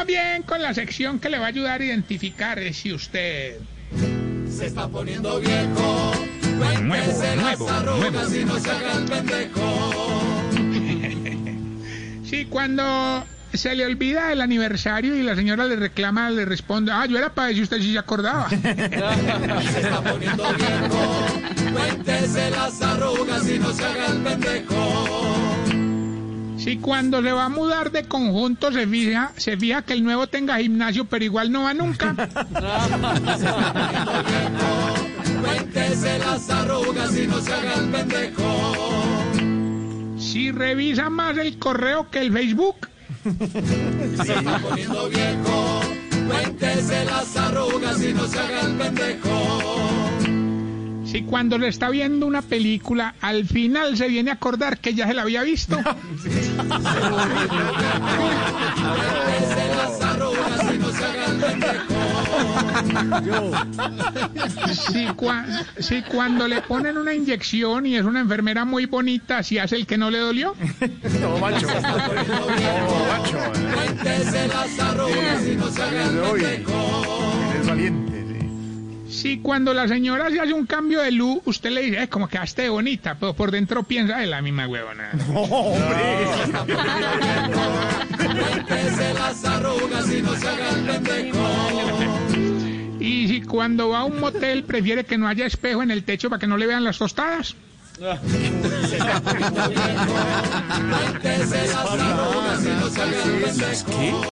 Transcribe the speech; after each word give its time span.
Vamos 0.00 0.14
bien 0.14 0.42
con 0.44 0.62
la 0.62 0.72
sección 0.72 1.18
que 1.18 1.28
le 1.28 1.38
va 1.38 1.44
a 1.44 1.48
ayudar 1.48 1.82
a 1.82 1.84
identificar 1.84 2.58
si 2.72 2.90
usted... 2.90 3.58
Se 4.50 4.64
está 4.64 4.88
poniendo 4.88 5.38
viejo. 5.40 6.12
Nuevo, 6.56 6.94
las 6.94 7.36
nuevo, 7.36 7.68
arrugas 7.68 8.30
nuevo. 8.30 8.34
y 8.34 8.44
no 8.46 8.58
se 8.58 8.70
haga 8.70 8.92
el 8.94 9.04
pendejo. 9.04 10.32
Sí, 12.24 12.46
cuando 12.46 13.26
se 13.52 13.74
le 13.74 13.84
olvida 13.84 14.32
el 14.32 14.40
aniversario 14.40 15.16
y 15.16 15.22
la 15.22 15.34
señora 15.34 15.66
le 15.66 15.76
reclama, 15.76 16.30
le 16.30 16.46
responde, 16.46 16.92
ah, 16.92 17.04
yo 17.04 17.18
era 17.18 17.34
para 17.34 17.48
decir 17.48 17.64
usted 17.64 17.82
si 17.82 17.92
se 17.92 17.98
acordaba. 17.98 18.48
Se 18.50 18.56
está 19.80 20.00
poniendo 20.00 20.44
viejo. 20.54 21.26
Cuéntese 21.74 22.50
las 22.50 22.80
arrugas 22.80 23.46
y 23.50 23.58
no 23.58 23.70
se 23.72 23.84
haga 23.84 24.06
el 24.06 24.18
pendejo. 24.22 24.79
Si 26.70 26.76
cuando 26.76 27.20
se 27.20 27.32
va 27.32 27.46
a 27.46 27.48
mudar 27.48 27.90
de 27.90 28.04
conjunto 28.04 28.70
se 28.70 28.86
fija, 28.86 29.32
se 29.36 29.56
fija 29.56 29.82
que 29.82 29.92
el 29.92 30.04
nuevo 30.04 30.28
tenga 30.28 30.56
gimnasio, 30.58 31.04
pero 31.04 31.24
igual 31.24 31.50
no 31.50 31.64
va 31.64 31.74
nunca. 31.74 32.14
Cuéntese 35.42 36.20
las 36.20 36.48
arrugas 36.48 37.16
y 37.16 37.26
no 37.26 37.40
se 37.40 37.52
haga 37.52 37.74
el 37.74 37.88
pendejo. 37.90 39.16
Si 40.16 40.52
revisa 40.52 41.10
más 41.10 41.36
el 41.38 41.58
correo 41.58 42.08
que 42.08 42.20
el 42.20 42.32
Facebook. 42.32 42.88
Se 44.24 44.34
está 44.34 44.60
poniendo 44.60 45.08
viejo. 45.08 45.80
Cuéntese 46.28 47.04
las 47.04 47.36
arrugas 47.36 48.00
y 48.00 48.14
no 48.14 48.28
se 48.28 48.38
haga 48.38 48.60
el 48.60 48.76
pendejo. 48.76 49.29
Si 51.10 51.22
cuando 51.22 51.58
le 51.58 51.66
está 51.68 51.90
viendo 51.90 52.26
una 52.26 52.42
película, 52.42 53.14
al 53.20 53.44
final 53.46 53.96
se 53.96 54.06
viene 54.08 54.30
a 54.30 54.34
acordar 54.34 54.78
que 54.78 54.94
ya 54.94 55.06
se 55.08 55.14
la 55.14 55.22
había 55.22 55.42
visto. 55.42 55.76
No. 55.76 55.96
Si, 64.70 65.06
cua- 65.08 65.44
si 65.78 66.02
cuando 66.02 66.46
le 66.48 66.62
ponen 66.62 66.96
una 66.98 67.12
inyección 67.14 67.86
y 67.86 67.96
es 67.96 68.04
una 68.04 68.20
enfermera 68.20 68.64
muy 68.64 68.86
bonita, 68.86 69.42
si 69.42 69.58
hace 69.58 69.76
el 69.76 69.86
que 69.86 69.98
no 69.98 70.10
le 70.10 70.18
dolió. 70.18 70.54
Cuéntese 73.74 74.48
las 74.48 74.78
arrugas 74.78 75.46
y 75.46 75.56
no 75.56 75.68
se 75.70 75.82
haga 75.82 76.04
el 76.04 76.10
pendejo. 76.10 77.32
Es 77.60 77.66
valiente. 77.66 78.09
Si 79.20 79.38
cuando 79.40 79.74
la 79.74 79.86
señora 79.86 80.30
se 80.30 80.40
hace 80.40 80.54
un 80.54 80.64
cambio 80.64 81.02
de 81.02 81.10
luz, 81.12 81.42
usted 81.44 81.68
le 81.72 81.82
dice, 81.82 82.04
"Eh, 82.04 82.08
como 82.08 82.26
quedaste 82.26 82.70
bonita, 82.70 83.16
pero 83.20 83.34
por 83.34 83.50
dentro 83.50 83.82
piensa, 83.82 84.22
es 84.22 84.30
la 84.30 84.40
misma 84.40 84.66
huevona. 84.66 85.10
Cuéntese 88.16 89.12
las 89.12 89.44
arrugas 89.54 90.10
y 90.10 90.22
no 90.22 90.34
se 90.36 90.48
haga 90.48 90.70
el 90.70 90.86
pendejo. 90.86 91.38
Y 92.98 93.28
si 93.28 93.42
cuando 93.42 93.90
va 93.90 93.98
a 93.98 94.04
un 94.04 94.20
motel 94.20 94.64
prefiere 94.64 95.04
que 95.04 95.18
no 95.18 95.28
haya 95.28 95.44
espejo 95.44 95.82
en 95.82 95.90
el 95.90 96.02
techo 96.04 96.30
para 96.30 96.40
que 96.40 96.46
no 96.46 96.56
le 96.56 96.66
vean 96.66 96.82
las 96.82 96.96
tostadas. 96.96 97.54
Cuéntese 98.00 98.96